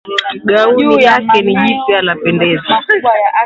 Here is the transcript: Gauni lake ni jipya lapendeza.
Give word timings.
Gauni 0.45 1.03
lake 1.05 1.41
ni 1.41 1.55
jipya 1.55 2.01
lapendeza. 2.01 2.83